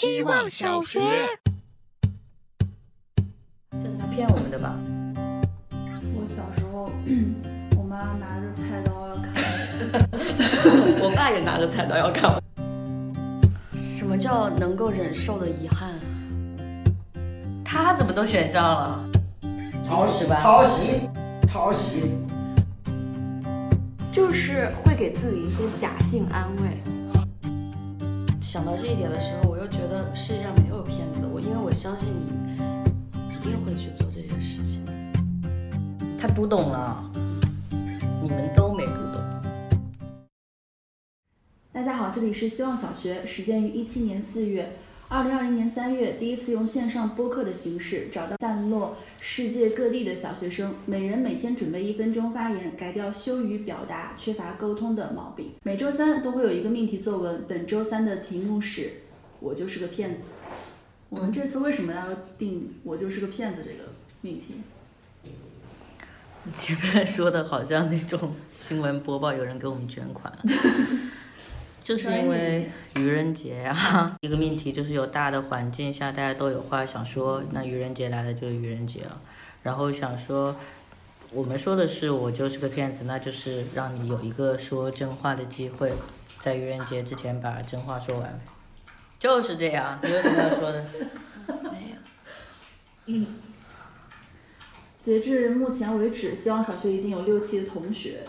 [0.00, 0.98] 希望小学。
[3.72, 4.74] 这是他骗我们的吧？
[6.14, 6.90] 我小时候，
[7.76, 9.30] 我妈拿着菜刀要砍
[9.92, 12.40] 我 我爸也拿着菜刀要砍我。
[13.74, 15.92] 什么叫能够忍受的遗憾？
[17.62, 19.06] 他怎么都选上了？
[19.84, 21.10] 抄袭吧抄袭，
[21.46, 22.16] 抄袭。
[24.10, 26.89] 就是会给自己一些假性安慰。
[28.50, 34.84] 想到这一点的时候，我又觉得世界上没有骗子，我因为我相信你一定会去做这件事情。
[36.18, 37.08] 他读懂了，
[38.20, 39.20] 你们都没读懂。
[41.72, 44.68] 大家好，这里是希望小学，始建于一七年四月，
[45.12, 55.50] 二零二零年三月，第一次用线上播客的形式找到散落世界各地的小学生，每人每天准备一分钟发言，改掉羞于表达、缺乏沟通的毛病。
[55.64, 58.88] 每周三都会有一个命题作文，本周三的题目是
[59.40, 60.28] “我就是个骗子”。
[61.10, 62.06] 我们这次为什么要
[62.38, 63.90] 定“我就是个骗子”这个
[64.20, 64.54] 命题？
[66.44, 70.42] 你前面说的好像那种新闻播报有人给我们捐款了，
[71.90, 79.20] 就是因为愚人节啊、 一个命题就是有大的环境下大家都有话想说，那愚人节来了就是愚人节了，
[79.64, 80.54] 然后想说。
[81.32, 85.92] 我们说的是我就是个骗子，那就是让你有一个说真话的机会，
[86.38, 88.40] 在愚人节之前把真话说完，
[89.18, 89.98] 就是这样。
[90.02, 90.84] 你有什么要说的？
[91.62, 91.96] 没有。
[93.06, 93.26] 嗯
[95.02, 98.20] 截至目前为止，希望小学已经有六期的同学。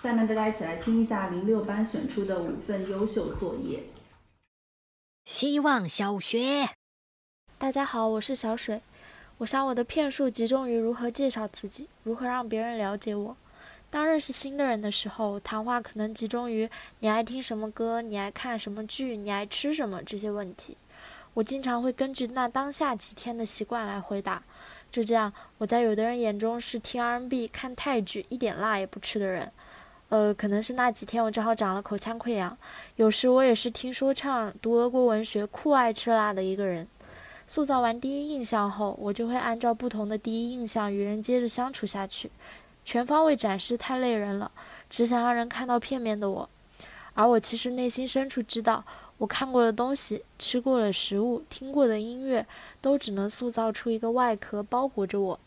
[0.00, 3.82] 下面大家一起来听一下零六班选出的五份优秀作业。
[5.24, 6.68] 希望小学。
[7.58, 8.80] 大家好，我是小水。
[9.38, 13.36] 我想我的骗术集中于如何介绍自己，如何让别人了解我。
[13.90, 20.76] 当认识新的人的时候，谈话可能集中于你爱听什么歌、你爱看什么剧、你爱吃什么这些问题。
[21.34, 24.40] 我经常会根据那当下几天的习惯来回答。
[24.92, 29.50] 就这样，我在有的人眼中是听 R&B、看泰剧、一点辣也不吃的人。
[30.10, 32.56] 呃，可能是那几天我正好长了口腔溃疡。
[32.96, 36.88] 有时我也是听说唱、读俄国文学、酷爱吃辣的一个人。
[37.46, 42.30] 塑造完第一印象后，我就会按照不同的第一印象与人接着相处下去。
[42.84, 44.50] 全方位展示太累人了，
[44.88, 46.48] 只想让人看到片面的我。
[47.12, 48.82] 而我其实内心深处知道，
[49.18, 52.46] 我看过的东西、吃过的食物、听过的音乐，
[52.80, 55.38] 都只能塑造出一个外壳包裹着我。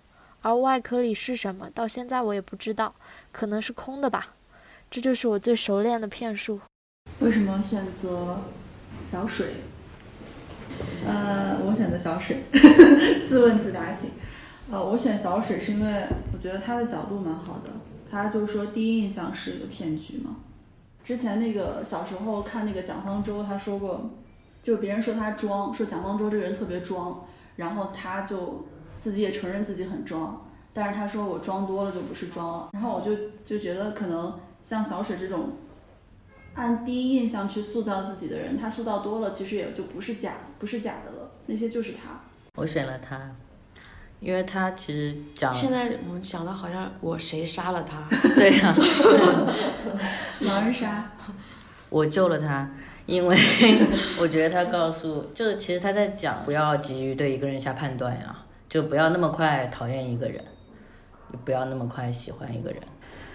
[0.44, 2.94] 而外壳里是什么，到现在我也不知道，
[3.32, 4.34] 可能是空的吧。
[4.92, 6.60] 这就是我最熟练的骗术。
[7.22, 8.42] 为什么选择
[9.02, 9.48] 小水？
[11.08, 12.44] 呃，我选择小水，
[13.30, 14.10] 自问自答型。
[14.70, 16.04] 呃，我选小水是因为
[16.34, 17.70] 我觉得他的角度蛮好的，
[18.12, 20.36] 他就是说第一印象是一个骗局嘛。
[21.06, 24.10] 之前那个小时候看那个蒋方舟，他说过，
[24.62, 27.26] 就别人说他装，说蒋方舟这个人特别装，
[27.56, 28.66] 然后他就
[29.00, 33.16] 自己也承认自己很装，但是他说我装多了就不是装了，然后我就
[33.46, 35.52] 就觉得可能像小水这种。
[36.54, 42.20] 按第一印象去塑造自己的人，他塑造多了，其实也就不是假，不是假的了，那些就是他。
[42.56, 43.34] 我选了他，
[44.20, 48.06] 因为他其实讲现在我们讲的好像我谁杀了他？
[48.36, 48.76] 对呀、
[50.44, 51.10] 狼人杀，
[51.90, 52.70] 我救了他，
[53.06, 53.38] 因为
[54.20, 58.36] 我觉得他告诉，就是其实他在讲不要急于对一个人下判断呀，
[58.68, 60.44] 就不要那么快讨厌一个人，
[61.32, 62.82] 也不要那么快喜欢一个人。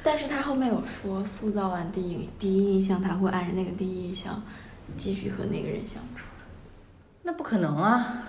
[0.06, 4.40] 但是他后面有说，塑造完第一第一印象，他会按着那个第一印象
[4.96, 6.24] 继续和那个人相处。
[7.24, 8.22] 那不可能啊，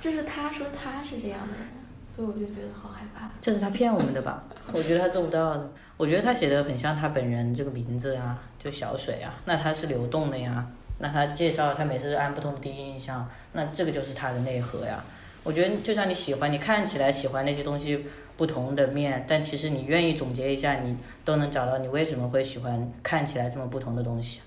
[0.00, 1.68] 就是他说他是这样的人，
[2.12, 3.30] 所以我就觉得好害怕。
[3.40, 4.42] 这是他骗我们的吧？
[4.72, 5.70] 我觉得他做不到的。
[5.96, 10.66] 我觉得他写的很像他本人这个名字啊，就小水啊，那他是流动的呀。
[10.98, 15.04] 那他介绍他每次按不同的第一印象，那这个就是他的内核呀。
[15.44, 18.06] 我觉得就像你喜欢，你看起来喜欢那些东西
[18.42, 24.40] 不同的面，但其实你愿意总结一下，你都能找到你为什么会喜欢看起来这么不同的东西。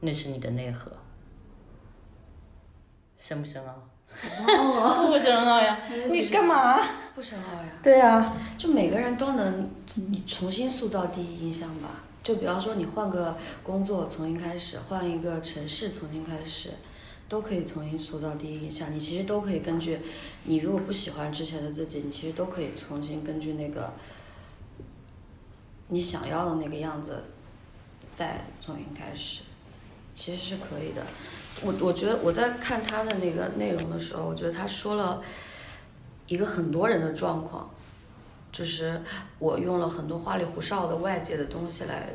[0.00, 0.90] 那是你的内核，
[3.18, 3.74] 深不深奥？
[5.06, 5.78] 不深奥呀，
[6.10, 6.80] 你干嘛？
[7.14, 7.68] 不深奥呀。
[7.82, 9.68] 对啊，就每个人都能
[10.24, 11.90] 重新塑造第一印象吧。
[12.22, 16.70] 就比方说你换个工作重新开始，换一个城市重新开始，
[17.28, 18.92] 都可以重新塑造第一印象。
[18.94, 20.00] 你其实都可以根据，
[20.44, 23.92] 你如果不喜欢之前的自己，你其实都可以重新根据那个
[25.88, 27.24] 你想要的那个样子
[28.12, 29.42] 再重新开始，
[30.14, 31.06] 其实是可以的。
[31.62, 35.22] 我我觉得我在看他的那个内容的时候，我觉得他说了
[36.26, 37.68] 一个很多人的状况。
[38.50, 39.02] 就是
[39.38, 42.08] 我用了很多花里胡哨的外界的东西来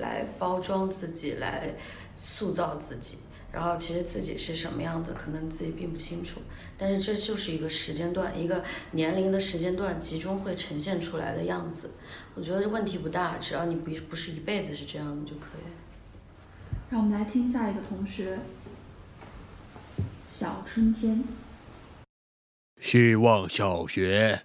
[0.00, 1.74] 来包装自己，来
[2.14, 3.16] 塑造自己，
[3.50, 6.40] 然后其实自己是什么样的，可能自己并不清楚。
[6.76, 8.62] 但是这就是一个时间段，一个
[8.92, 11.90] 年龄的时间段集中会呈现出来的样子。
[12.34, 15.62] 我觉得这问题不大，只要你不不是一辈子是这样的就可以。
[16.90, 18.38] 让我们来听下一个同学，
[20.26, 21.24] 小春天。
[22.80, 24.42] 希望小学。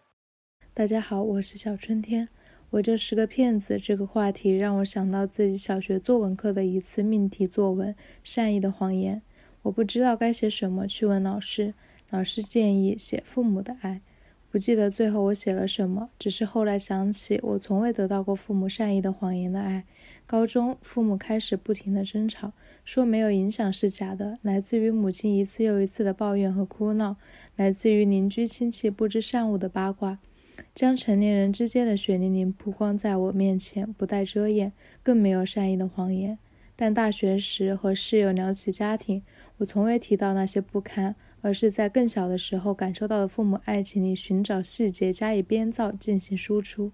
[0.73, 2.29] 大家好，我是小春天。
[2.73, 3.77] 我就是个骗子。
[3.77, 7.93] 这个话题让我想到自己小学作文课的一次命题作文
[8.23, 9.17] 《善意的谎言》。
[9.61, 11.75] 我不知道该写什么，去问老师。
[12.09, 14.01] 老师建议写父母的爱。
[14.49, 19.83] 不记得最后我写了什么，只是后来想起，我从未得到过父母善意的谎言的爱。
[20.25, 22.53] 高中，父母开始不停的争吵，
[22.83, 27.17] 说没有影响是假的，来自于母亲一次又一次的抱怨和哭闹，
[27.55, 30.17] 来自于邻居亲戚不知善恶的八卦。
[30.75, 34.73] 将成年人之间的血淋淋曝光在我面前，不带遮掩，
[35.03, 36.39] 更没有善意的谎言。
[36.75, 39.21] 但大学时和室友聊起家庭，
[39.57, 46.91] 我从未提到那些不堪，而是在更小的时候感受到的父母爱情里寻找细节，加以编造进行输出。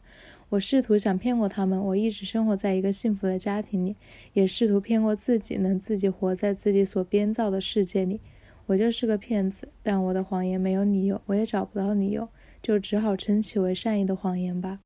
[0.49, 3.95] 我试图想骗过他们，我一直生活在一个幸福的家庭里，
[4.33, 8.19] 也试图骗过自己，能自己活在自己所编造的世界里。
[8.65, 12.27] 我就是个骗子，但我的谎言没有理由，我也找不到理由。
[12.61, 14.79] 就只好称其为善意的谎言吧。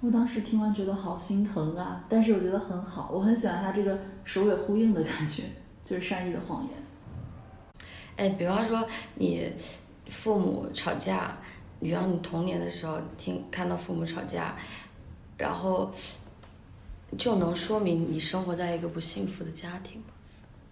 [0.00, 5.44] 我当时听完觉得好心疼啊，但是我觉得很好，我很喜欢他这个首尾呼应的感觉，
[5.84, 6.72] 就是善意的谎言。
[8.16, 9.52] 哎，比方说你
[10.08, 11.38] 父母吵架，
[11.80, 14.56] 比方你童年的时候听看到父母吵架，
[15.38, 15.90] 然后
[17.16, 20.08] 就能说明你生活在一个不幸福的家庭吗？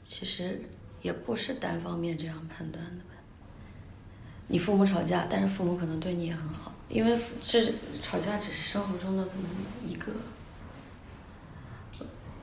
[0.05, 0.61] 其实
[1.01, 3.05] 也不是单方面这样判断的。
[4.49, 7.63] 你父母吵架，但是父母可能对你也很好，因为这
[8.01, 10.13] 吵架只是生活中的可能一个。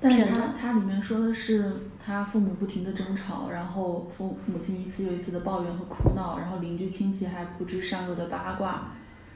[0.04, 1.72] 但是他他里面说的是
[2.04, 8.94] 他父母不停的争吵，然后父母亲一次又一次的抱怨和哭闹，然后邻居亲戚还不知善恶的八卦，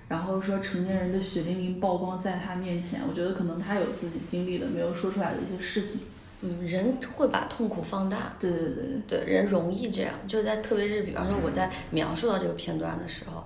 [0.07, 3.01] 然后说成年人的血淋淋曝光在他面前。
[3.07, 6.01] 我觉得可能他有自己经历的没有说出来的一些事情。
[6.47, 8.33] 嗯，人会把痛苦放大。
[8.39, 13.43] 对对对对，人容易这样，就是在特别是比方说我在描述到这个片段的时候，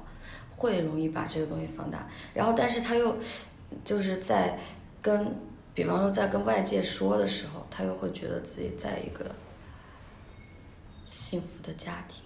[0.50, 2.06] 会容易把这个东西放大。
[2.34, 3.16] 然后，但是他又
[3.86, 4.60] 就是在
[5.02, 5.34] 跟，
[5.74, 9.34] 比方说在跟外界说的时候，他又会觉得自己在一个
[11.06, 12.22] 幸福的家庭。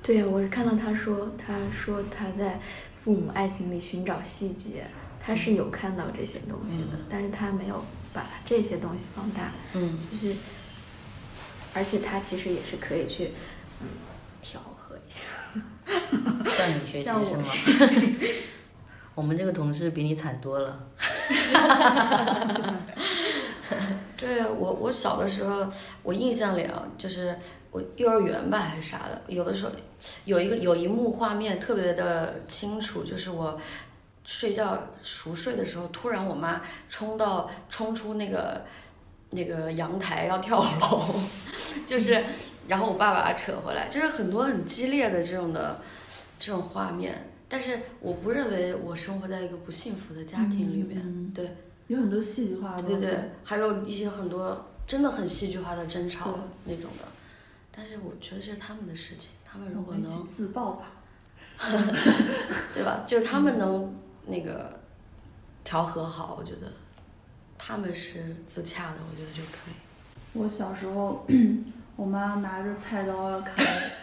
[0.00, 2.60] 对呀，我是看到他说，他说他在
[2.94, 4.84] 父母爱情里寻找细节，
[5.20, 7.82] 他是有看到这些东西的，但是他没有。
[8.16, 10.34] 把这些东西放大，嗯，就是，
[11.74, 13.32] 而且他其实也是可以去，
[13.82, 13.88] 嗯，
[14.40, 15.20] 调和一下。
[16.56, 17.44] 向你学习是吗？
[19.14, 20.80] 我们这个同事比你惨多了。
[24.16, 25.68] 对啊，我我小的时候，
[26.02, 27.38] 我印象里啊，就是
[27.70, 29.72] 我幼儿园吧还是啥的，有的时候
[30.24, 33.60] 有一个有一幕画面特别的清楚，就是我。
[34.26, 38.66] 睡觉熟睡的时候，突然我妈冲到冲出那个
[39.30, 41.14] 那个阳台要跳楼，
[41.86, 42.24] 就是，
[42.66, 45.80] 然后我爸把她扯回来，就是很多很激烈的这种的
[46.40, 47.30] 这种画面。
[47.48, 51.56] 但是我不认为我生活在一个不幸福的家庭里面，对，
[51.86, 57.06] 有很多戏剧化的，对对，还有一些很多真的很戏剧化的争吵那种的。
[57.70, 60.90] 但是我觉得这是他们的事情，他们如果能自爆吧，
[62.74, 63.04] 对吧？
[63.06, 63.94] 就是他们能。
[64.26, 64.80] 那个
[65.64, 66.72] 调和好，我觉得
[67.56, 69.74] 他们是自洽的，我觉得就可以。
[70.34, 71.26] 我小时候，
[71.96, 73.54] 我妈拿着菜刀要砍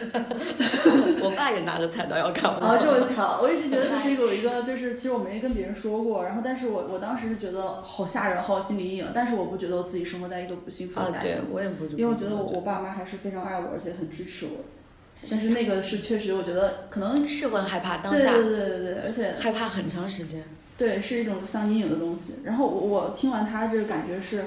[0.02, 2.58] 我， 我爸也拿着菜刀要砍我。
[2.58, 3.40] 啊，这么巧！
[3.40, 9.12] 我一直觉得这是有一个，就是其实我没跟别人说过，然后但是我我当时是觉得好吓人，好心理阴影。
[9.14, 14.64] 但是我不觉得我自己生活在一个不幸福的家庭，对我也不，因为我觉得我我爸妈还是非常爱我，而且很支持我。
[15.30, 20.42] 但是那个是确实，我觉得可能 是会害怕当下，对对对对对，而且害怕很长时间，
[20.76, 22.34] 对，是一种像阴影的东西。
[22.44, 24.44] 然后我我听完他这个感觉是，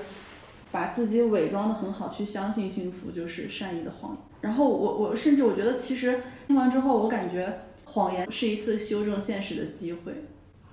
[0.71, 4.19] 把自己伪装的很好，去相信幸福就是善意的谎言。
[4.41, 10.13] 然后我我甚至我觉得其实听完之后，我感觉谎言是一次修正现实的机会。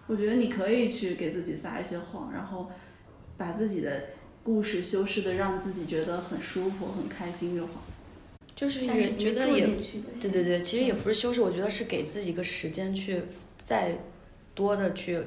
[0.06, 2.70] 我觉得你可以去给自己撒一些谎，然后
[3.38, 4.02] 把自己的
[4.42, 7.82] 故事修饰的让自己觉得很舒服、很开心就好。
[8.56, 9.66] 就是也觉得也
[10.20, 13.22] 对对对，其实也不是修饰，我觉得是给自己一个时间去
[13.58, 13.98] 再
[14.54, 15.20] 多的去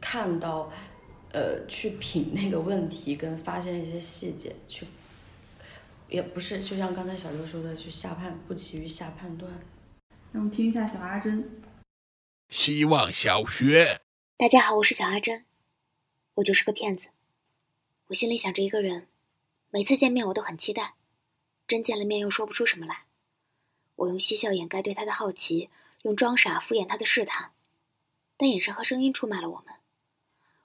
[0.00, 0.70] 看到，
[1.32, 4.86] 呃，去品那个问题，跟发现一些细节，去
[6.08, 9.50] 也不是就像刚才小刘说的，去下判不急于下判断。
[10.30, 11.50] 让我们听一下小阿珍。
[12.50, 13.98] 希望小学。
[14.36, 15.44] 大家好，我是小阿珍，
[16.34, 17.06] 我就是个骗子。
[18.06, 19.08] 我心里想着一个人，
[19.70, 20.94] 每次见面我都很期待。
[21.68, 23.04] 真见了面又说不出什么来。
[23.96, 25.68] 我用嬉笑掩盖对他的好奇，
[26.02, 27.52] 用装傻敷衍他的试探，
[28.36, 29.74] 但眼神和声音出卖了我们。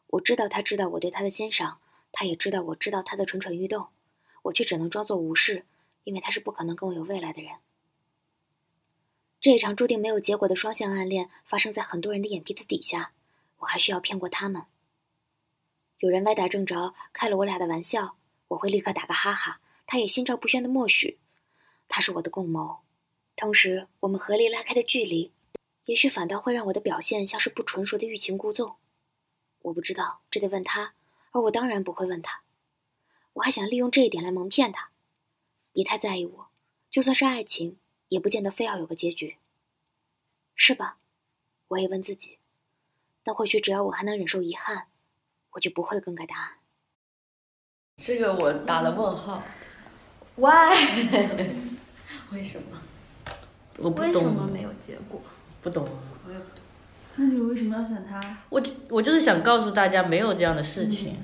[0.08, 1.82] 我知道他知道我对他的欣赏，
[2.12, 3.90] 他也知道我知道他的蠢蠢欲动，
[4.44, 5.66] 我却只能装作无视，
[6.06, 7.56] 因为他是不可能跟我有未来的人。
[9.42, 13.12] 这一场注定没有结果的双向暗恋发生在很多人的眼皮子底下，
[13.58, 14.68] 我还需要骗过他们。
[15.98, 18.16] 有人歪打正着开了我俩的玩笑，
[18.50, 19.60] 我会立刻打个哈哈，
[19.94, 21.20] 他也心照不宣的默许。
[21.88, 22.80] 他是我的共谋，
[23.36, 25.32] 同时我们合力拉开的距离，
[25.86, 28.78] 也许反倒会让我的表现像是不纯熟的欲擒故纵。
[29.60, 30.96] 我不知道，这得问他，
[31.30, 32.42] 而我当然不会问他。
[33.34, 34.90] 我还想利用这一点来蒙骗他，
[35.72, 36.48] 别太在意我，
[36.90, 37.78] 就算是爱情。
[38.08, 39.38] 也不见得非要有个结局，
[40.56, 40.98] 是吧？
[41.68, 42.40] 我也问自己，
[43.24, 44.88] 但或许只要我还能忍受遗憾，
[45.52, 46.54] 我就不会更改答案。
[47.98, 49.44] 这个我打了问号
[50.36, 50.74] ，Why？
[52.32, 52.78] 为什么？
[53.78, 54.06] 我不懂。
[54.06, 55.22] 为什么没有结果？
[55.62, 55.88] 不懂。
[56.26, 56.64] 我也不懂。
[57.16, 58.20] 那你为什么要选他？
[58.50, 61.18] 我就我就是想告诉大家，没有这样的事情。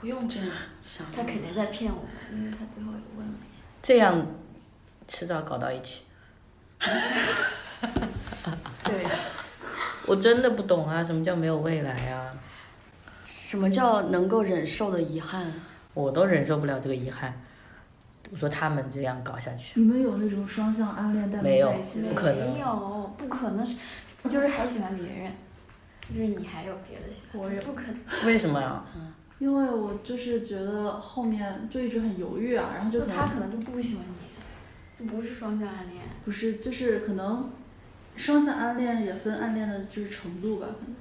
[0.00, 0.48] 不用这样
[0.80, 1.06] 想。
[1.14, 3.62] 他肯定在骗我们，因为他最后也问了一下。
[3.82, 4.26] 这样，
[5.06, 6.02] 迟早搞到一起。
[8.84, 9.06] 对，
[10.06, 12.34] 我真的不懂啊，什么叫没有未来啊？
[13.24, 15.52] 什么叫能够忍受的遗憾？
[15.94, 17.40] 我都忍受不了这个遗憾。
[18.32, 22.08] 我说他们这样搞下去，你们有那种双向暗恋但没有在一起的？
[22.08, 23.64] 不可能没有，不可能，
[24.24, 25.30] 就是还喜欢别人，
[26.08, 28.26] 就是你还有别的喜欢，我也不可能。
[28.26, 28.82] 为什么呀？
[29.38, 36.00] 因为我就是觉得后面就一直很犹豫啊，然后就可他可能就不喜欢你，就不是双向暗恋。
[36.24, 37.50] 不是，就是可能
[38.16, 40.96] 双向暗恋也分暗恋的就是程度吧，可能。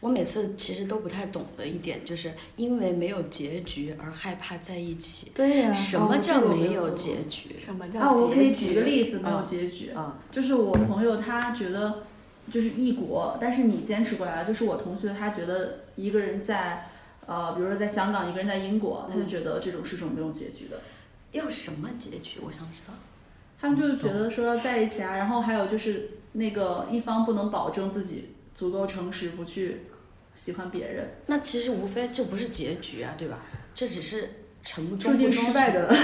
[0.00, 5.32] 我每次其实都不太懂的一点，就是因为没有结局而害怕在一起。
[5.34, 7.56] 对呀、什么叫哦没有结局？
[7.58, 12.04] 什么叫啊，我可以举个例子，没有结局，啊，就是我朋友他觉得
[12.50, 14.44] 就是异国，但是你坚持过来了。
[14.48, 16.88] 就是我同学他觉得一个人在
[17.26, 20.80] 呃，比如说在香港，一个人在英国，他就觉得这种是种没有结局的。
[21.32, 22.38] 要什么结局？
[22.46, 22.94] 我想知道。
[23.60, 29.82] 他们就觉得说要在一起啊，然后还有就是那个一方不能保证自己足够诚实，不去
[30.34, 33.38] 喜欢别人，那其实无非这不是结局啊，对吧？
[33.72, 34.28] 这只是
[34.62, 34.96] 成不
[35.30, 35.94] 失败的。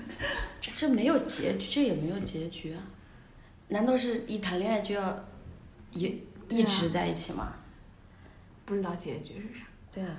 [0.60, 2.82] 这没有结局，这也没有结局啊。
[3.68, 5.24] 难道是一谈恋爱就要
[5.92, 6.12] 一啊
[6.50, 7.54] 一直在一起吗？
[8.66, 9.64] 不知道结局是啥。
[9.90, 10.14] 对啊，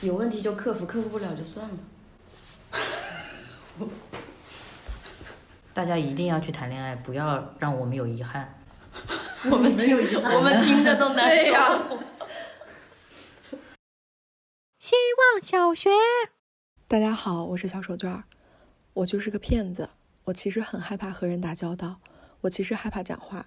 [0.00, 1.78] 有问题就克服，克服不了就算了。
[5.72, 8.52] 大家一定要去谈恋爱，不要让我们有遗憾。
[9.50, 11.52] 我们听，我们听着都难受。
[14.78, 15.90] 希望小学，
[16.86, 18.22] 大家好，我是小手绢儿。
[18.94, 19.90] 我就是个骗子，
[20.24, 21.98] 我其实很害怕和人打交道，
[22.42, 23.46] 我其实害怕讲话。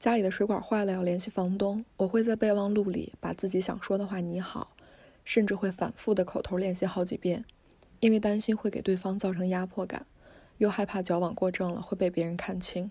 [0.00, 4.74] 家里的水管坏了要联系房东，我会在备忘录里把自己想说的话拟好，
[5.24, 7.44] 甚至会反复的口头练习好几遍，
[8.00, 10.06] 因为担心会给对方造成压迫感，
[10.58, 12.90] 又害怕矫枉过正了会被别人看清。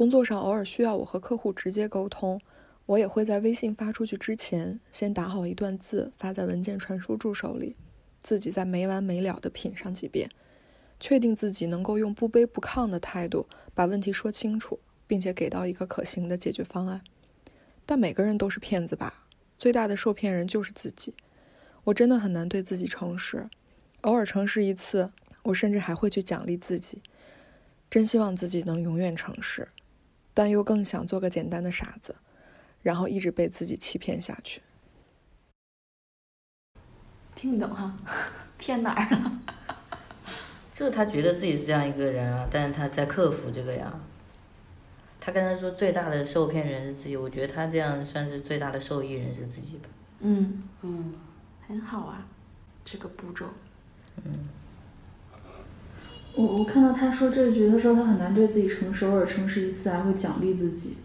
[0.00, 2.40] 工作上偶尔需要我和客户直接沟通，
[2.86, 7.76] 我也会在微信发出去之前，先打好一段字发在文件传输助手里，
[8.22, 10.30] 自己再没完没了地品上几遍，
[10.98, 17.02] 确定自己能够用不卑不亢的态度把问题说清楚，并且给到一个可行的解决方案。
[17.84, 19.26] 但每个人都是骗子吧？
[19.58, 21.14] 最大的受骗人就是自己。
[21.84, 23.50] 我真的很难对自己诚实，
[24.00, 27.02] 偶尔诚实一次，我甚至还会去奖励自己。
[27.90, 29.68] 真希望自己能永远诚实，
[30.40, 32.16] 但又更想做个简单的傻子，
[32.80, 34.62] 然后一直被自己欺骗下去。
[37.34, 37.94] 听不懂哈，
[38.56, 39.38] 骗哪儿了？
[40.72, 43.92] 就是他觉得自己是这样一个人啊，但是他在克服这个呀。
[45.20, 49.90] 他跟他说最大的受骗人是自己，我觉得他这样算是最大的受益人是自己吧。
[50.20, 51.12] 嗯，嗯，
[51.68, 52.26] 很好啊，
[52.82, 53.44] 这个步骤。
[56.34, 60.98] 我我看到他说这句，他说他很难对自己诚实，偶尔诚实一次还会奖励自己。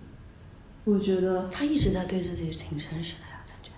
[0.84, 3.72] 我觉得他一直在对自己挺诚实的呀，感觉。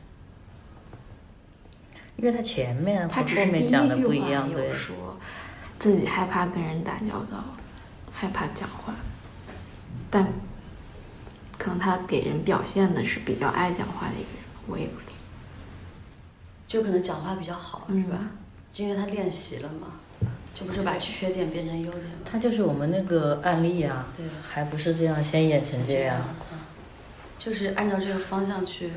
[2.18, 4.72] 因为他前面和后他只是第一面讲的不句话一样，对有。
[4.72, 5.18] 说
[5.80, 7.44] 自己害怕跟人打交道，
[8.12, 8.94] 害怕讲话，
[10.12, 10.28] 但
[11.58, 15.14] 可能他给人表现的是比较爱讲话的一个人，我也不知道。
[16.66, 18.20] 就可能讲话比较好，嗯是吧？
[18.72, 19.88] 就因为他练习了嘛，
[20.58, 22.12] 就不是把缺点变成优点嘛。
[22.26, 26.20] 他就是我们那个案例啊，对，还不是这样先演成这样。
[26.52, 26.58] 嗯，
[27.38, 28.90] 就是按照这个方向去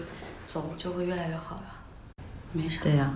[0.46, 1.74] 走，就会越来越好呀。
[2.54, 2.80] 没啥。
[2.80, 3.12] 对呀、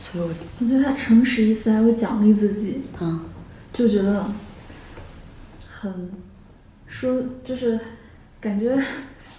[0.00, 3.26] 所以我我觉得他诚实一次还会奖励自己，嗯，
[3.74, 4.24] 就觉得
[5.68, 6.10] 很
[6.86, 7.78] 说就是
[8.40, 8.82] 感觉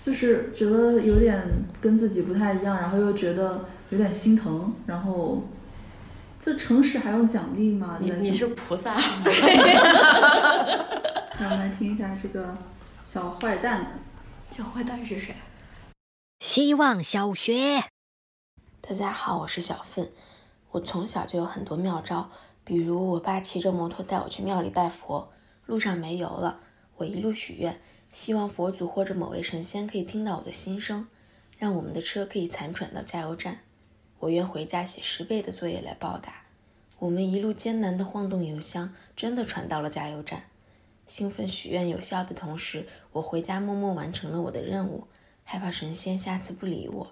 [0.03, 1.41] 就是觉得有点
[1.81, 5.43] 跟自己不太一样，然后又觉得有点心疼，然后
[6.43, 8.00] 这诚实还用奖励吗？
[8.01, 9.31] 你你是菩萨，对。
[11.39, 12.57] 让我们来听一下这个
[13.00, 14.00] 小坏蛋。
[14.50, 15.36] 小坏蛋是谁？
[16.39, 17.83] 希望小学。
[18.81, 20.12] 大家好，我是小奋。
[20.71, 22.31] 我从小就有很多妙招，
[22.63, 25.31] 比如我爸骑着摩托带我去庙里拜佛，
[25.67, 26.60] 路上没油了，
[26.98, 27.79] 我一路许愿，
[28.12, 31.05] 希望佛祖或者某位神仙可以听到我的心声，
[31.60, 33.60] 让我们的车可以残喘到加油站。
[34.22, 36.44] 我愿回家写十倍的作业来报答。
[37.00, 40.44] 我们一路艰难地晃动油箱，真的传到了加油站。
[41.08, 45.08] 兴奋许愿有效的同时，我回家默默完成了我的任务，
[45.44, 47.12] 害怕神仙下次不理我。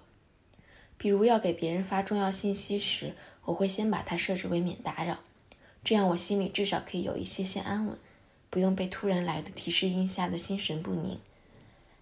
[0.96, 3.14] 比如要给别人发重要信息时，
[3.46, 5.18] 我会先把它设置为免打扰，
[5.82, 7.98] 这样我心里至少可以有一些些安稳，
[8.48, 11.18] 不用被突然来的提示音吓得心神不宁。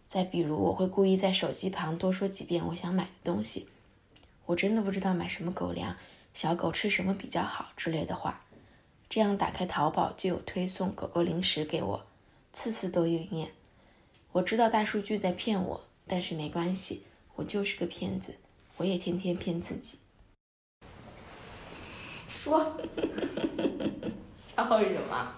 [0.07, 3.69] 再比如，我会故意在手机旁多说几遍我想买的东西，
[4.49, 5.95] 我真的不知道买什么狗粮，
[6.33, 8.41] 小狗吃什么比较好之类的话。
[9.07, 12.07] 这样打开淘宝就有推送狗狗零食给我，
[12.51, 13.53] 次次都应验。
[14.33, 17.03] 我知道大数据在骗我，但是没关系，
[17.35, 18.37] 我就是个骗子，
[18.79, 19.99] 我也天天骗自己。
[22.31, 22.75] 说，
[24.41, 25.35] 笑什么？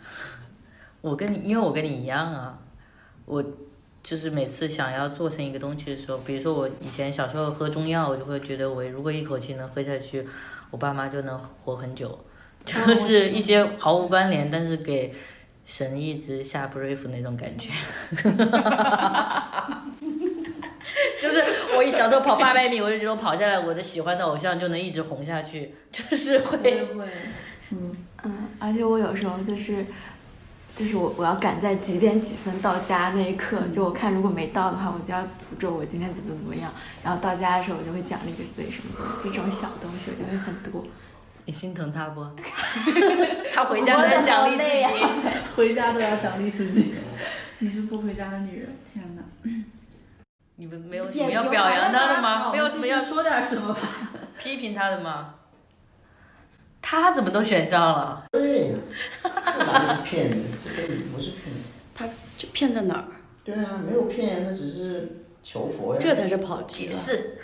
[1.02, 2.58] 我跟你，因为我跟你一样啊，
[3.26, 3.44] 我
[4.08, 10.26] 就是每次想要做成一个东西的时候，比如说我以前小时候喝中药，我就会觉得我如果一口气能喝下去，
[10.70, 12.18] 我爸妈就能活很久，
[12.64, 15.12] 就是一些毫无关联，但是给
[15.66, 17.70] 神一直下 brief 那种感觉。
[21.20, 21.44] 就是
[21.76, 26.58] 我一小时候跑八百米，我就觉得我跑下来，我的喜欢的偶像就能一直红下去，就是会。
[26.58, 27.04] 会，
[27.72, 29.84] 嗯嗯，而且我有时候就是，
[30.78, 40.84] 就是我我要赶在几点几分到家那一刻，就我看如果没到的话，我就要诅咒我今天怎么怎么样，然后到家的时候我就会奖励给自己什么的，就这种小东西我就会很多。
[41.46, 42.24] 你心疼他不？
[43.52, 44.86] 他 回家都要奖励自己，
[45.56, 46.94] 回家都要奖励自己。
[47.58, 49.22] 你是不回家的女人，天哪！
[50.54, 52.52] 你们没有什么要表扬他的吗？
[52.52, 53.80] 没有什么要说点什么吧？
[54.38, 55.34] 批评他的吗？
[56.80, 58.24] 他怎么都选上了？
[58.32, 58.74] 对呀，
[59.22, 60.38] 这哪里是骗子？
[60.64, 61.60] 这根本不是骗子。
[61.94, 63.04] 他就骗在哪儿？
[63.44, 66.00] 对啊，没有骗，那只是求佛呀。
[66.00, 66.92] 这才是跑题了。
[66.92, 67.38] 是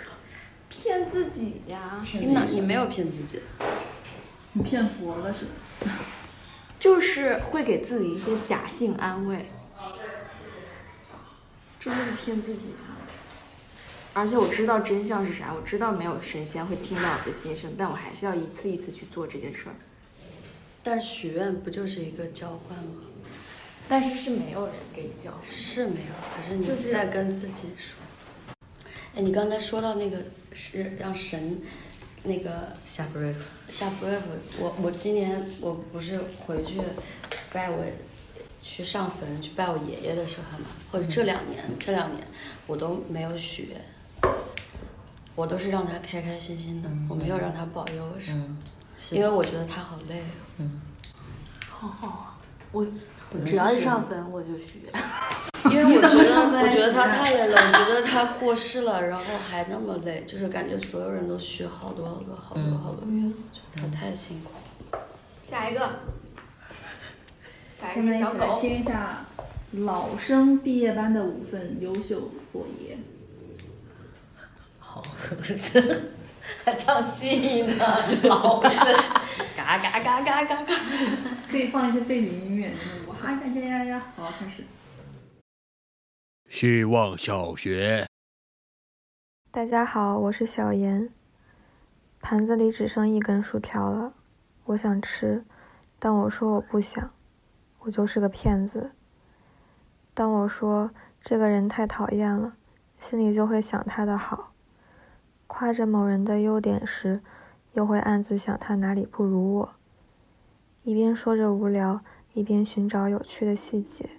[0.68, 2.04] 骗自己呀！
[2.14, 2.44] 你哪？
[2.50, 3.40] 你没有骗自己。
[4.54, 5.44] 你骗佛了是
[5.86, 5.92] 吧？
[6.80, 9.46] 就是会给自己一些假性安慰，
[11.78, 12.98] 这就是骗自己啊！
[14.14, 19.76] 而且我知道真相是啥，我知道没有神仙会听到我的心声，但我还是要一次一次去做这件事儿。
[20.82, 23.02] 但许愿不就是一个交换吗？
[23.88, 25.32] 但是是没有人给你教。
[25.42, 27.98] 是没有，可是你在跟自己说。
[29.14, 30.18] 哎，你刚才说到那个
[30.52, 31.60] 是让神
[32.24, 33.34] 那个下 brief
[33.68, 34.22] 下 brief，
[34.58, 36.80] 我我今年我不是回去
[37.52, 37.84] 拜我
[38.60, 42.26] 去上坟去拜我爷爷的时候嘛，或者这两年这两年
[42.66, 44.32] 我都没有许愿，
[45.36, 48.56] 我都是让他开开心心的，我没有让他保佑我什么，
[49.12, 50.24] 因为我觉得他好累。
[50.58, 50.80] 嗯，
[51.68, 52.38] 好好啊，
[52.72, 52.84] 我
[53.44, 54.92] 只要一上坟我就许愿。
[55.72, 64.52] 因为我觉得， 我觉得他太累了，我觉得他过世了，然后还那么累，就是感觉所有人都许好多好多好多好多愿，我觉得他太辛苦。
[65.42, 65.80] 下一个，
[67.80, 68.60] 下一起来一个小狗。
[68.60, 69.24] 听一下
[69.72, 72.98] 老生毕业班的五份优秀作业。
[74.78, 75.02] 好，
[76.62, 77.74] 还唱戏呢，
[78.24, 78.70] 老生
[79.56, 80.74] 嘎嘎嘎嘎嘎嘎。
[81.50, 82.70] 可以放一些背景音乐，
[83.24, 84.06] 就是哇呀呀呀呀！
[84.14, 84.64] 好，开始。
[86.50, 88.06] 希望小学。
[89.50, 91.08] 大家好，我是小严。
[92.20, 94.12] 盘子里只剩一根薯条了，
[94.64, 95.46] 我想吃，
[95.98, 97.12] 但我说我不想，
[97.80, 98.92] 我就是个骗子。
[100.12, 102.56] 当我说这个人太讨厌了，
[103.00, 104.52] 心里就会想他的好；
[105.46, 107.22] 夸着某人的优点时，
[107.72, 109.74] 又会暗自想他哪里不如我。
[110.82, 112.02] 一边说着无聊，
[112.34, 114.10] 一边寻找有趣的细节。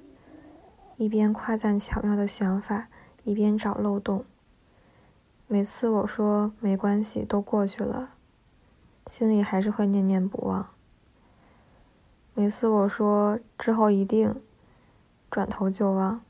[0.96, 2.88] 一边夸赞巧妙的想法，
[3.26, 4.24] 一边找漏洞。
[5.48, 8.14] 每次我说没关系，都过去了，
[9.06, 10.70] 心里还是会念念不忘。
[12.34, 14.42] 每次我说之后一定，
[15.30, 16.22] 转头就忘。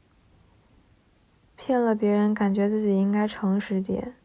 [1.56, 4.16] 骗了别人，感觉自己应该诚实点，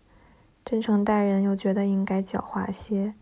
[0.64, 3.14] 真诚待人又觉得应该狡猾些。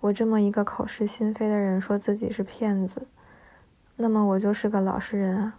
[0.00, 3.08] 我这么一个口是心非的人说自己是骗子，
[3.98, 5.58] 那么我就是个老实人啊。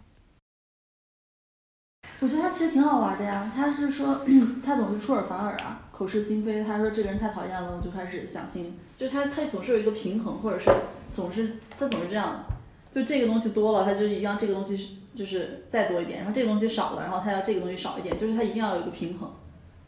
[2.20, 4.22] 我觉得他其实挺好玩的呀，他是说
[4.64, 6.64] 他总是出尔反尔啊，口是心非。
[6.64, 8.78] 他说这个人太讨厌了，我就开始想心。
[8.96, 10.70] 就他他总是有一个平衡，或者是
[11.14, 12.44] 总是他总是这样，
[12.92, 19.30] 就这个东西多了，他就一样这个东西就是再多一点，然后这个东西少了，然后他要这个东西少一点，就是他一定要有一个平衡。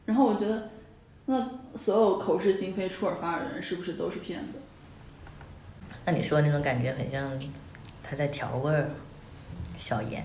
[0.05, 0.71] 然后我觉得，
[1.27, 4.59] 那所有口是心非、出尔反尔的人，是不是都是骗子？
[6.05, 7.31] 那你说的那种感觉很像
[8.13, 8.91] 他在调味儿，
[9.79, 10.23] 小盐。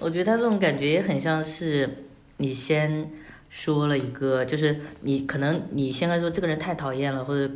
[0.00, 2.04] 我觉得他这种感觉也很像是
[2.38, 3.08] 你先
[3.48, 7.48] 说了一个，就是你可能你现在说这个人太讨厌了，或者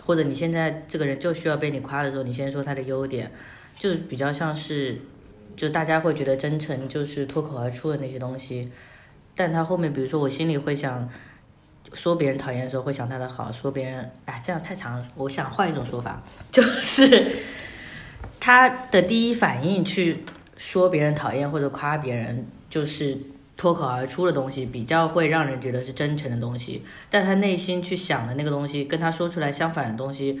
[0.00, 3.30] 或者你现在这个人就需要被你夸的时候，你先说他的优点，
[3.74, 5.02] 就比较像是，
[5.54, 8.72] 就大家会觉得真诚就是脱口而出的那些东西，
[9.36, 11.10] 但他后面比如说我心里会想。
[11.94, 17.24] 说别人讨厌的时候会想他的好，说别人哎这样太长了，我想换一种说法， 就是
[18.38, 20.18] 他的第一反应去
[20.56, 23.16] 说别人讨厌或者夸别人，就是
[23.56, 26.82] 脱口而出的东西，比较会让人觉得是真诚的东西。
[27.08, 30.40] 但他内心去想的那个东西，跟他说出来相反的东西，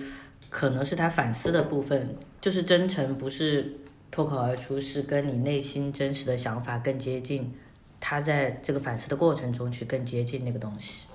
[0.50, 2.16] 可能是他反思的部分。
[2.40, 3.78] 就是真诚不是
[4.10, 7.54] 脱口而出，是跟你内心真实的想法更接近。
[8.00, 11.06] 他在这个反思的过程中去更接近那个东西。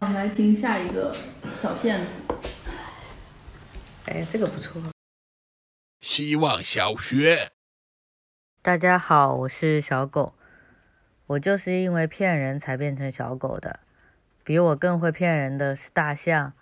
[0.00, 1.14] 我们来听下一个
[1.56, 2.06] 小骗子。
[4.06, 4.82] 哎，这个不错。
[6.00, 7.50] 希望小学。
[8.62, 10.34] 大家好，我是小狗。
[11.26, 13.80] 我就是因为骗人才变成小狗的。
[14.42, 16.52] 比我更会骗人的是大象。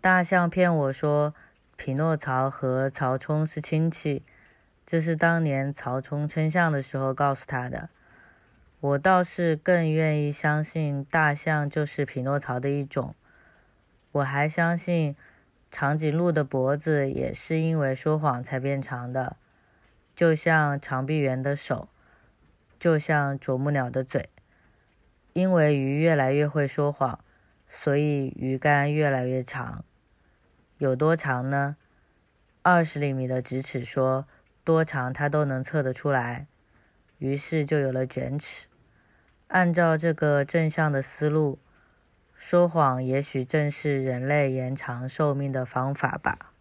[0.00, 1.34] 大象骗我说
[1.76, 4.24] 匹诺曹和曹冲是亲戚，
[4.84, 7.90] 这是当年曹冲称象的时候告诉他的。
[8.80, 13.14] 我倒是更愿意相信大象就是匹诺曹的一种。
[14.12, 15.14] 我还相信
[15.70, 19.36] 长颈鹿的脖子也是因为说谎才变长的，
[20.16, 21.88] 就像长臂猿的手，
[22.78, 24.30] 就像啄木鸟的嘴。
[25.34, 27.22] 因为鱼越来越会说谎，
[27.68, 29.84] 所以鱼竿越来越长。
[30.78, 31.76] 有多长呢？
[32.62, 34.26] 二十厘米的直尺说
[34.64, 36.46] 多长它都能测得出来，
[37.18, 38.66] 于是就有了卷尺。
[39.50, 41.58] 按照这个正向的思路，
[42.36, 46.52] 说谎也许正是人类延长寿命的方法吧。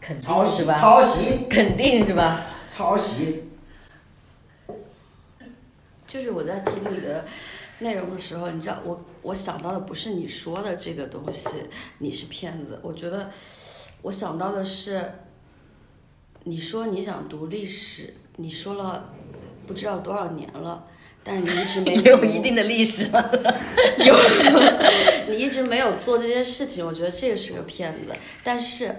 [0.00, 0.74] 肯定是吧？
[0.80, 2.46] 抄袭，肯定是吧？
[2.70, 3.50] 抄袭。
[6.06, 7.22] 就是我在听你的
[7.80, 11.64] 内容的时候，你知道，我我想到的不是你说的这个东西，
[11.98, 12.80] 你是骗子。
[12.82, 13.30] 我觉得
[14.00, 15.12] 我想到的是，
[16.44, 19.12] 你说你想读历史，你说了。
[19.66, 20.84] 不知道多少年了，
[21.22, 23.30] 但是你一直没 有一定的历史了。
[23.98, 24.14] 有，
[25.28, 28.12] 你一直没有做这件事情，我觉得这个是个骗子。
[28.42, 28.96] 但是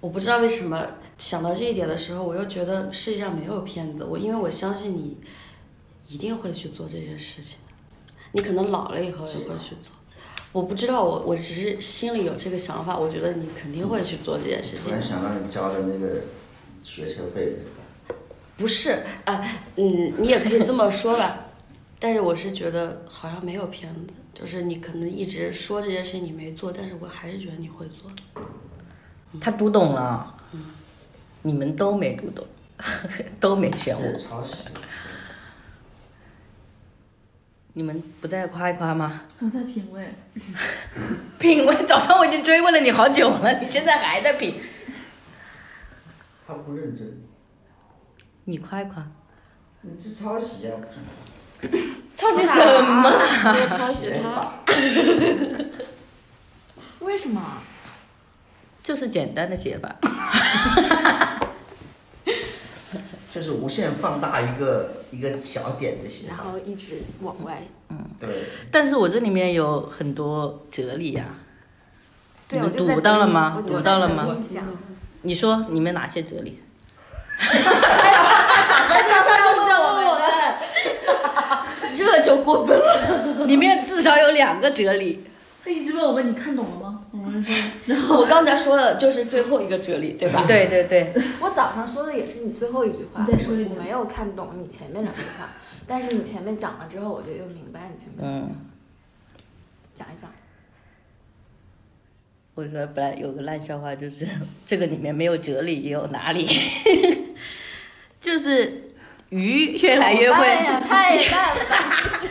[0.00, 0.86] 我不知道为什么
[1.18, 4.04] 想到这一点的时候，我又觉得世界上没有骗子。
[4.04, 5.16] 我因为我相信你
[6.08, 7.58] 一定会去做这件事情
[8.32, 9.94] 你可能老了以后也会去做。
[10.52, 14.86] 我不知道，我我只是心里有这个想法，我觉得你肯定会去做这件事情。
[14.86, 16.22] 突然想到你交的那个
[16.84, 17.56] 学车费。
[18.56, 19.44] 不是啊，
[19.76, 21.46] 嗯，你也可以这么说吧，
[21.98, 28.42] 但是我是觉得好像没有骗子，就是你可能一直说这件事情你没做，但是我还是觉得你会做的。
[29.40, 30.60] 他读懂了，嗯，
[31.42, 32.46] 你们都没读懂，
[33.38, 34.46] 都没选我。
[37.74, 39.24] 你们不再夸一夸吗？
[39.38, 40.02] 我在品味。
[41.38, 41.84] 品味？
[41.84, 44.54] 早上我已经追问了你好久了，你现在还在品？
[46.46, 47.25] 他不认真。
[48.48, 49.04] 你夸一夸，
[49.80, 50.78] 你这抄袭啊！
[52.14, 52.54] 抄袭什
[52.84, 53.18] 么啦？
[53.68, 54.52] 抄袭他。
[57.00, 57.42] 为什么？
[58.84, 59.96] 就是简单的写法。
[63.34, 67.66] 就是无限放大一个一个小点的写法，然后一直往外。
[67.88, 68.28] 嗯，对。
[68.70, 71.24] 但是我这里面有很多哲理呀。
[72.46, 73.60] 对，你们读到了吗？
[73.66, 74.36] 读到了吗？
[75.22, 76.60] 你说你们哪些哲理？
[82.26, 85.24] 这就过分了， 里面至少有两个哲理。
[85.64, 87.54] 他一直问我们：“你看懂了吗？”我们说，
[87.86, 90.44] 然后我刚才说的就是最后一个哲理，对吧？
[90.46, 91.12] 对对对。
[91.40, 93.24] 我早上说的也是你最后一句话。
[93.26, 93.70] 你再说一遍。
[93.76, 95.48] 我没有看懂你前面两句话，
[95.86, 98.18] 但是你前面讲了之后，我就又明白你前面。
[98.20, 98.54] 嗯。
[99.94, 100.30] 讲一讲。
[102.54, 104.26] 我说本来有个烂笑话，就是
[104.64, 106.46] 这个里面没有哲理，也有哪里？
[108.20, 108.84] 就是
[109.30, 110.44] 鱼越来越会，
[110.88, 112.30] 太淡了。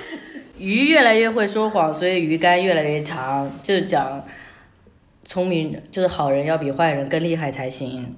[0.57, 4.25] 鱼越来越会说谎，所以鱼竿越来越长，就是讲
[5.25, 8.15] 聪明就是好人要比坏人更厉害才行。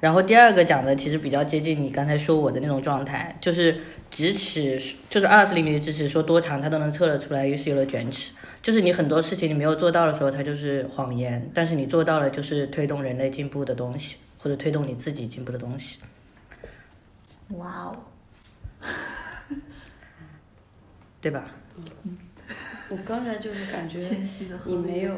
[0.00, 3.76] 然后第二个讲的其实比较接近你刚才说我的那种状态，就是
[4.10, 8.32] 直尺，就是二十厘米的直尺，说多长它都能测得出来，于是有了卷尺。
[8.62, 15.98] 就是你很多事情你没有做到的时候，它就是谎言；但是你做到了，就是推动人类进步的东西，或者推动你自己进步的东西。
[17.50, 17.96] 哇哦，
[21.20, 21.44] 对吧？
[22.88, 23.98] 我刚才就是感觉
[24.64, 25.14] 你没有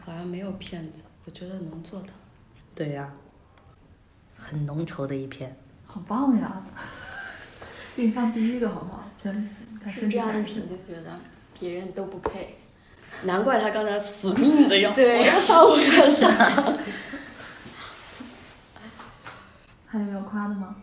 [0.00, 2.08] 好像没有骗子，我觉得能做到。
[2.74, 3.12] 对呀、
[4.36, 5.56] 很浓稠的一片。
[5.86, 6.62] 好棒呀！
[7.94, 9.08] 给你放第一个好不好？
[9.16, 9.32] 先
[9.82, 11.18] 看身体是这样一品就觉得
[11.60, 12.58] 别人都不配。
[13.22, 16.28] 难怪他刚才死命的要对我要杀，我要杀。
[19.86, 20.74] 还有没有夸的吗？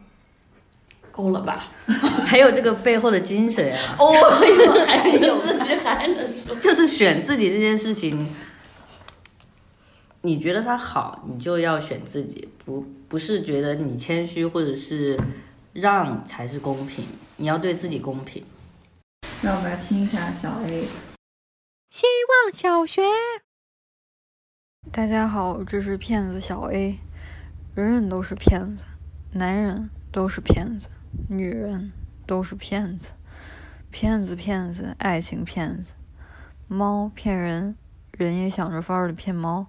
[1.12, 1.72] 够了吧？
[2.26, 3.96] 还有这个背后的精神啊！
[4.00, 4.12] 哦，
[4.88, 8.28] 还有自己还能说，就是选自己这件事情，
[10.22, 15.20] 你觉得他好，你就要选自己，不不是觉得你谦虚或者是
[15.74, 17.06] 让才是公平，
[17.38, 18.44] 你要对自己公平。
[19.42, 20.86] 让我们来听一下小 A。
[21.90, 22.06] 希
[22.46, 23.02] 望小学。
[24.92, 26.98] 大家好，这是骗子小 A。
[27.74, 28.84] 人人都是骗子，
[29.34, 30.88] 男人都是骗子，
[31.28, 31.92] 女人
[32.26, 33.14] 都是骗子，
[33.90, 35.94] 骗子骗子，爱情骗子，
[36.68, 37.76] 猫骗人，
[38.12, 39.68] 人也想着法儿的骗猫，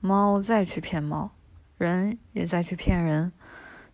[0.00, 1.32] 猫再去骗猫，
[1.78, 3.32] 人也再去骗人。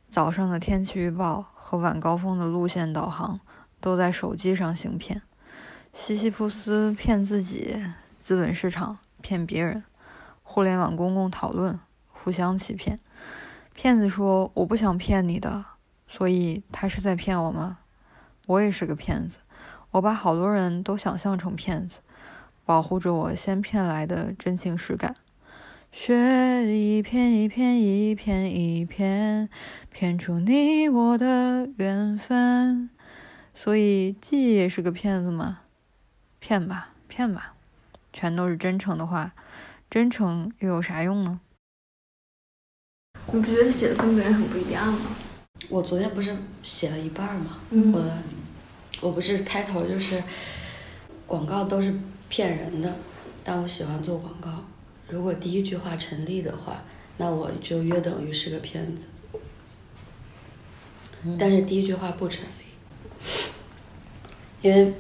[0.09, 3.41] 早上的天气预报和晚高峰的路线导航
[3.81, 5.23] 都在手机上行骗。
[5.93, 7.83] 西西弗斯骗自己，
[8.21, 9.83] 资本市场骗别人，
[10.43, 12.99] 互联网公共讨论互相欺骗。
[13.75, 15.65] 骗子说：“我不想骗你的，
[16.17, 17.81] 所以他是在骗我吗？
[18.47, 19.41] 我也是个骗子，
[19.91, 21.99] 我把好多人都想象成骗子，
[22.65, 25.15] 保护着我先骗来的真情实感。
[25.93, 26.15] 雪
[26.75, 29.51] 一片一片一片一片，
[29.91, 32.89] 骗出你我的缘分。
[33.55, 35.61] 所以记忆也是个骗子吗？
[36.39, 37.53] 骗吧，骗吧，
[38.11, 39.35] 全都是真诚的话，
[39.91, 41.41] 真诚又有啥用呢？”
[43.33, 45.11] 你不觉得写的跟别人很不一样吗？
[45.69, 47.59] 我昨天不是写了一半儿吗？
[47.71, 48.19] 嗯我的，
[49.01, 50.23] 我不是开头就是
[51.27, 51.95] 广告都是
[52.29, 52.97] 骗人的，
[53.43, 54.65] 但我喜欢做广告。
[55.09, 56.85] 如果第一句话成立的话，
[57.17, 59.05] 那我就约等于是个骗子。
[61.39, 62.65] 但是第一句话不成立，
[64.63, 64.93] 因为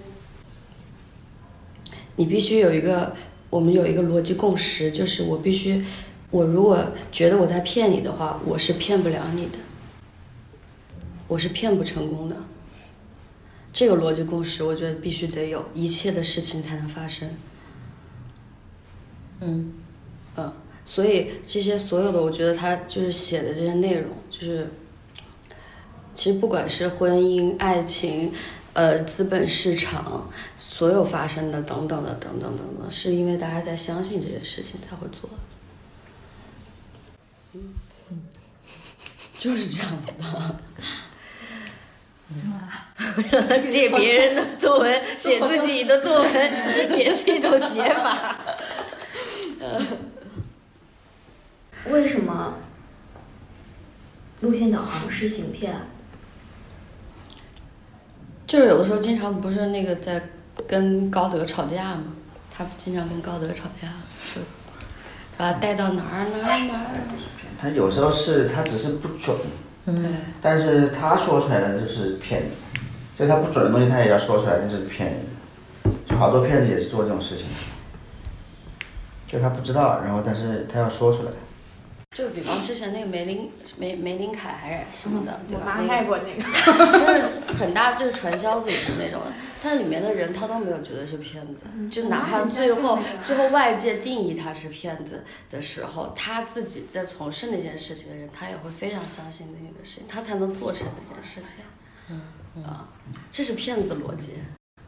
[2.16, 3.14] 你必须有一个，
[3.50, 5.84] 我们有一个逻辑共识，就是我必须，
[6.30, 9.58] 我如果觉得我在骗你的话，我是骗不了你的，
[11.28, 12.36] 我是骗不成功的。
[13.72, 17.28] 这个逻辑共识，我觉得必须得有，一切的事情才能发生。
[19.40, 19.74] 嗯，
[20.34, 20.50] 嗯，
[20.82, 24.72] 所以这些所有的，我觉得他就是写的这些内容，就是
[26.14, 28.32] 其实不管是婚姻、爱情，
[28.72, 35.28] 呃，资本市场，所有发生的等等的等等等等，是因为大家在相信这些事情才会做。
[37.52, 37.74] 嗯，
[39.38, 40.56] 就是这样子的。
[43.70, 48.36] 借别人的作文写自己的作文，也是一种写法。
[51.88, 52.58] 为什么
[54.40, 55.82] 路线导航是行骗啊？
[58.46, 60.22] 就是有的时候经常不是那个在
[60.66, 62.04] 跟高德吵架吗？
[62.50, 63.88] 他经常跟高德吵架，
[64.32, 64.42] 说
[65.36, 66.86] 把他带到哪儿哪儿哪儿。
[67.60, 69.36] 他有时候是他只是不准，
[69.86, 72.50] 嗯，但是他说出来的就是骗人，
[73.18, 75.20] 就他不准的东西他也要说出来，就是骗人。
[76.08, 77.46] 就好多骗子也是做这种事情，
[79.28, 81.30] 就他不知道，然后但是他要说出来。
[82.16, 85.64] 就比方之前那个梅林梅梅林凯还是什么的，对吧？
[85.66, 86.42] 我妈那卖过那个
[86.98, 101.62] 就是 很大，就是传销组织那种的，但里面的人他都没有觉得是骗子，就哪怕最后最后外界定义他是骗子的时候，他自己在从事那件事情的人，他也会非常相信那个事情，他才能做成这件事情。
[102.08, 102.88] 嗯啊，
[103.30, 104.32] 这是骗子的逻辑。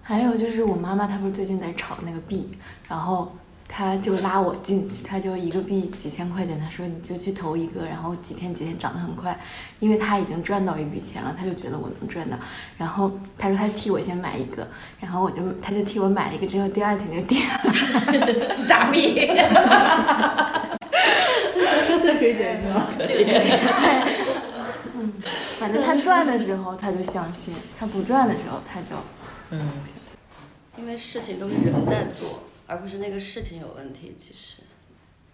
[0.01, 2.57] 还有就是我妈妈她不是最近在炒那个币，
[2.89, 3.31] 然后
[3.69, 9.39] 他就拉我进去，他就一个币几千块钱，他说你就去投一个，然后几天几天涨得很快，
[9.79, 12.37] 因为他已经赚到一笔钱了，他就觉得我能赚到，
[12.77, 14.67] 然后他说他替我先买一个，
[14.99, 19.31] 然后我就他就替我买了一个之后，第二天就跌了，傻逼。
[22.01, 22.87] 这可以剪是吗？
[22.97, 23.27] 可以
[24.95, 25.13] 嗯，
[25.59, 28.97] 反正他赚的时候他就相信，他不赚的时候他就
[29.51, 29.69] 嗯，
[30.77, 34.15] 因为事情都是人在做，而不是那个事情有问题。
[34.19, 34.59] 其实，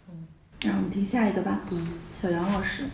[0.08, 0.26] 嗯
[0.62, 1.62] 让我们听下一个吧。
[1.70, 2.84] 嗯，小杨老师。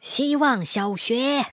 [0.00, 1.46] 希望小学。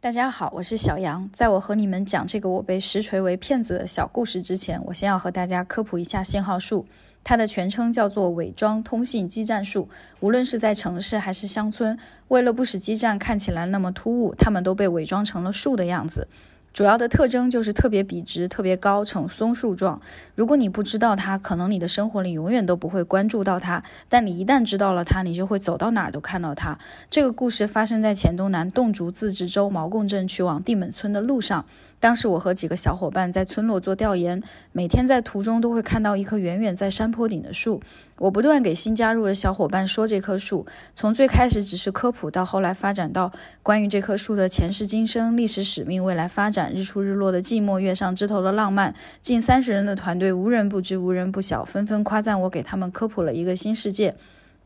[0.00, 1.30] 大家好，我是小杨。
[1.32, 6.86] 在我和你们讲这个我被实锤为骗子的小故事之前，我先要和大家科普一下信号术。
[7.22, 9.88] 它的全称叫做伪装通信基站术。
[10.18, 11.96] 无论是在城市还是乡村，
[12.28, 16.26] 为了不使基站看起来那么突兀，它们都被伪装成了树的样子。
[16.74, 20.02] 主要的特征就是特别笔直、特别高，呈松树状。
[20.34, 23.84] 如果你不知道它，可能你的生活里永远都不会关注到它。
[24.08, 26.76] 但你一旦知道了它，你就会走到哪儿都看到它。
[27.08, 31.64] 这个故事发生在黔东南侗族自治州毛贡镇去往地门村的路上。
[32.04, 37.80] 当时我和几个小伙伴在村落做调研，每天在途中都会看到一棵远远在山坡顶的树。
[38.18, 48.94] 我不断给新加入的小伙伴说这棵树，从最开始只是科普，到后来发展到关于这棵树的前世今生、历史使命、未来发展、日出日落的寂寞、月上枝头的浪漫。
[49.22, 54.14] 近三十人的团队，无人不知，无人不晓，纷纷夸赞我给他们科普了一个新世界。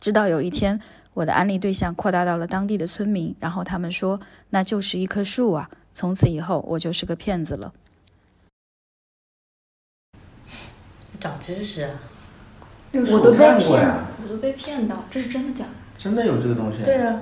[0.01, 0.81] 直到有一天，
[1.15, 4.19] 我的安利对象扩大到了当地的村民，然后他们说
[4.51, 5.71] 那就是一棵树啊。
[5.99, 7.75] 从此以后，我就是个骗子了。
[11.19, 11.91] 长知识啊！
[12.93, 15.71] 我都被骗了，我都被骗到，这是真的假的？
[15.99, 16.85] 真的有这个东西。
[16.85, 17.21] 对啊，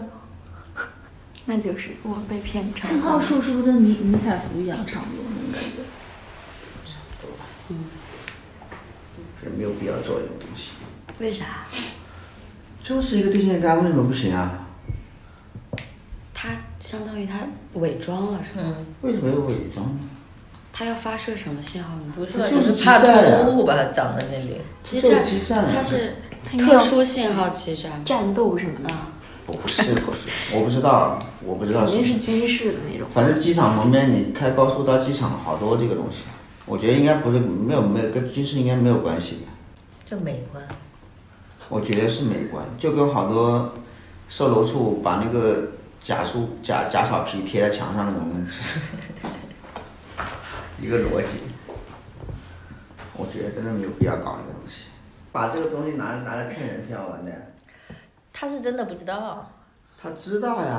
[1.47, 5.79] 那就是我被骗成信号术是不是跟迷迷彩服一样差不多那种感觉？
[7.71, 7.85] 嗯，
[9.43, 10.73] 也没有必要做这种东西。
[11.19, 11.65] 为啥？
[12.83, 14.66] 就是一个电线杆，为什么不行啊？
[16.39, 17.39] 他相当于他
[17.81, 18.77] 伪装了，是吗？
[19.01, 20.01] 为什么要伪装呢？
[20.71, 22.13] 他要发射什么信号呢？
[22.15, 24.61] 不是就就是是怕突兀把它长在那里。
[24.83, 25.25] 基站
[25.67, 26.17] 它是
[26.59, 28.05] 特殊信号基站。
[28.05, 28.95] 战斗什么的，
[29.47, 33.09] 我，不是不是，我不知道，我不知道肯定是是军事的那种。
[33.11, 36.25] 反正机场旁边，你开高速到机场好多这个东西，
[36.67, 39.43] 我觉得应该不是没有没有跟军事应该没有关系的，
[40.05, 40.63] 这美观，
[41.71, 43.73] 我觉得是美观，就跟好多
[44.29, 45.71] 售楼处把那个
[46.03, 48.47] 假书假假草皮贴在墙上那种
[50.81, 51.43] 一个逻辑。
[53.19, 54.91] 我觉得真的没有必要搞这个东西，
[55.33, 57.33] 把这个东西拿拿来骗人是要玩的。
[58.33, 59.51] 他是真的不知道，
[59.99, 60.79] 他知道呀，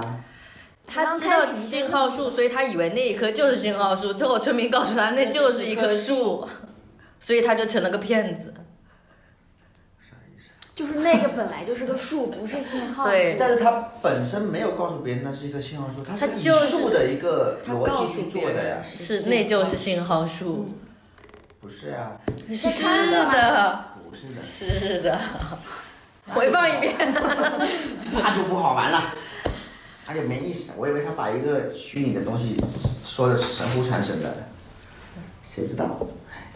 [0.85, 4.13] 他知道信号树，所以他以为那一棵就是信号树。
[4.13, 6.47] 最后村民告诉他那就是一棵树，
[7.19, 8.53] 所以他就成了个骗子。
[10.77, 13.05] 就是那个本来就是个数，不是信号。
[13.05, 18.83] 对但是他本身没有告诉别人那是一个信号数，他是以他就是树的一个逻辑去做的呀人。
[18.83, 20.69] 是，那就是信号数。
[21.59, 22.11] 不是呀，
[22.51, 22.69] 是
[23.11, 25.19] 的，不是的，是的。
[26.31, 26.95] 回放一遍。
[28.13, 29.01] 那就不好玩了，
[30.07, 30.73] 那就没意思。
[30.77, 32.55] 我以为他把一个虚拟的东西
[33.03, 34.31] 说的神乎传神的，
[35.43, 35.85] 谁知道？
[36.29, 36.51] 哎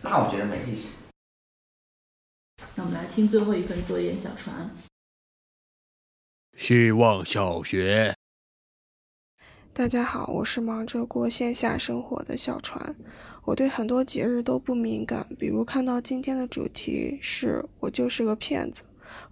[0.00, 0.96] 那我觉得没意思。
[2.74, 4.70] 那我们来听最后一份作业，小船。
[6.56, 8.14] 希望小学。
[9.72, 12.94] 大家好，我是忙着过线下生活的小船。
[13.44, 18.82] 我对很多节日都不敏感，比如看到今天的主题是“我就是个骗子”，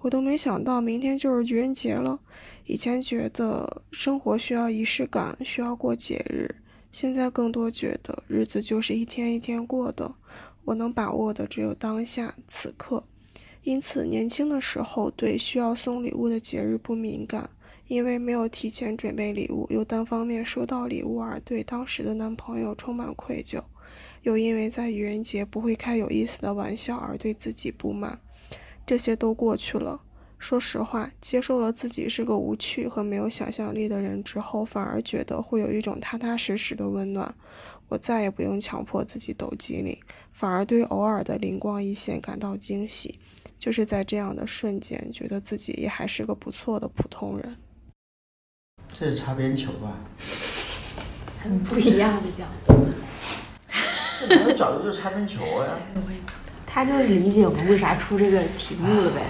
[0.01, 2.19] 我都没想到明天就是愚人节了。
[2.65, 6.57] 以前觉得生活需要仪式感，需要过节日，
[6.91, 10.15] 现在更多觉得日子就是一天一天过的。
[10.65, 13.05] 我能把握的只有当下此刻，
[13.63, 17.51] 因此年轻的时候对需要送礼物的节日不敏感。
[17.87, 23.61] 因为没有提前准备礼物，又单方面收到礼物而对当时的男朋友充满愧疚，
[24.23, 28.21] 又因为在愚人节不会开有意思的玩笑而对自己不满，
[28.87, 30.03] 这些都过去了。
[30.39, 37.35] 说实话，接受了自己是个无趣和没有想象力的人之后，反而觉得会有一种踏踏实实的温暖。
[37.89, 39.99] 我再也不用强迫自己抖机灵，
[40.31, 43.19] 反而对偶尔的灵光一现感到惊喜。
[43.61, 47.57] 就是在这样的瞬间，觉得自己也还是个不错的普通人。
[48.99, 49.99] 这是擦边球吧？
[51.43, 52.87] 很不一样的角度。
[54.19, 55.77] 这哪有角度就是擦边球呀？
[56.67, 59.27] 他就是理解我们为啥出这个题目了呗。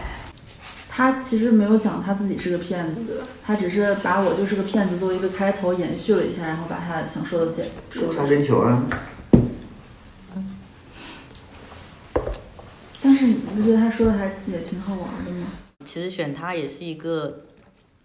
[0.89, 3.27] 他其实没有讲他自己是个骗子，对吧？
[3.45, 8.87] 他只是把我就是个骗子作为一个开头延续了一下，然后把他想说的解说擦边球啊！
[13.03, 15.47] 但是你不觉得他说的还也挺好玩的吗？
[15.85, 17.45] 其实选他也是一个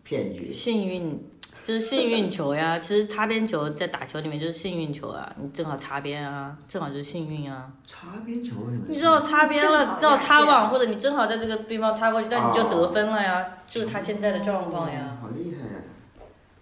[0.04, 1.22] 骗局，幸运
[1.64, 2.80] 就是幸运球呀。
[2.80, 7.72] 其实擦边球在打球里面就是幸运球啊，你正好擦边啊，正好就是幸运啊。
[7.86, 8.56] 擦边球
[8.88, 15.18] 你知道擦边了，正好擦网，或者你正好在这个地方擦过去，但你就得分了呀，就是他现在的状况呀。
[15.22, 15.82] 好厉害呀！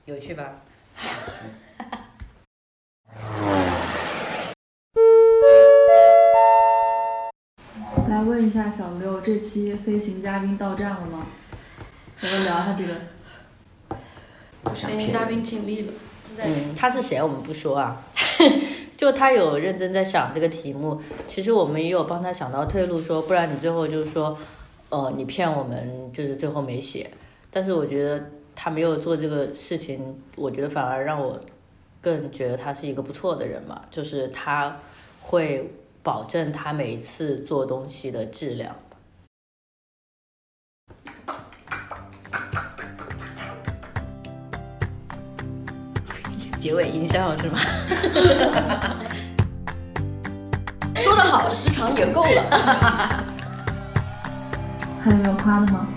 [0.06, 0.56] 有趣吧？
[8.24, 11.28] 来问一下小六，这期飞行嘉宾到站了吗？
[12.22, 12.94] 我们聊一下这个。
[14.74, 15.94] 飞行嘉宾尽力了。
[16.38, 18.02] 嗯，他是谁我们不说啊，
[18.96, 21.02] 就他有认真在想这个题目。
[21.28, 24.38] 其实我们也有帮他想到退路，说不然你最后就是说，
[24.88, 27.12] 呃，你骗我们，就是最后没写。
[27.52, 31.38] 但是我觉得他没有做这个事情，我觉得反而让我
[32.00, 34.78] 更觉得他是一个不错的人嘛，就是他
[35.20, 35.70] 会。
[36.04, 38.76] 保证他每一次做东西的质量。
[46.60, 47.58] 结尾音效是吗？
[50.96, 52.44] 说得好，时长也够了。
[55.02, 55.88] 还有要夸的吗？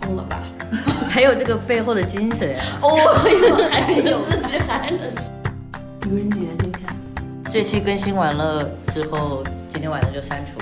[0.00, 0.40] 够了吧？
[1.10, 2.64] 还有这个背后的精神啊！
[2.82, 2.88] 哦，
[3.70, 5.00] 还有自己还能。
[6.12, 6.42] 愚人节。
[7.50, 10.58] 这期更新完了之后，今天晚上就删除。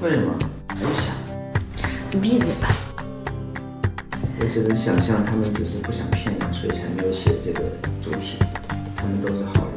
[0.00, 0.32] 为什么？
[0.68, 1.12] 还想？
[2.12, 2.68] 你闭嘴吧！
[4.40, 7.64] 我只能想象他们只是不想骗人，所以才没有写这个
[8.00, 8.38] 主题。
[8.96, 9.72] 他们都是好人。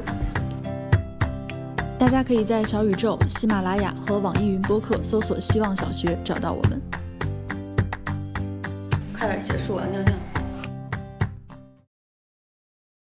[1.97, 6.79] 大家可以在小宇宙、喜马拉雅和网易云播客搜索“希望小学”找到我们。
[9.17, 9.85] 快点结束啊！
[9.91, 10.13] 尿尿。